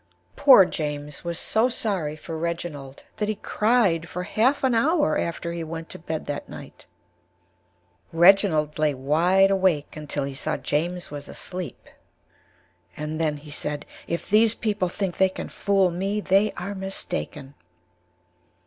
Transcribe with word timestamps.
Poor 0.35 0.65
James 0.65 1.23
was 1.23 1.37
so 1.37 1.69
sorry 1.69 2.15
for 2.15 2.35
Reginald 2.35 3.03
that 3.17 3.29
he 3.29 3.35
cried 3.35 4.09
for 4.09 4.23
Half 4.23 4.63
an 4.63 4.73
Hour 4.73 5.15
after 5.15 5.51
he 5.53 5.63
Went 5.63 5.89
to 5.89 5.99
Bed 5.99 6.25
that 6.25 6.49
Night. 6.49 6.87
Reginald 8.11 8.79
lay 8.79 8.95
wide 8.95 9.51
Awake 9.51 9.95
until 9.95 10.23
he 10.23 10.33
saw 10.33 10.57
James 10.57 11.11
was 11.11 11.29
Asleep 11.29 11.87
and 12.97 13.21
then 13.21 13.37
he 13.37 13.51
Said 13.51 13.85
if 14.07 14.27
these 14.27 14.55
people 14.55 14.89
think 14.89 15.17
they 15.17 15.29
can 15.29 15.49
Fool 15.49 15.91
me, 15.91 16.19
they 16.19 16.51
are 16.53 16.73
Mistaken. 16.73 17.53